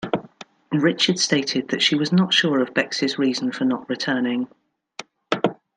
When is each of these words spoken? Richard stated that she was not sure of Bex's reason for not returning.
Richard 0.73 1.19
stated 1.19 1.67
that 1.67 1.83
she 1.83 1.93
was 1.93 2.11
not 2.11 2.33
sure 2.33 2.59
of 2.59 2.73
Bex's 2.73 3.19
reason 3.19 3.51
for 3.51 3.65
not 3.65 3.87
returning. 3.87 4.47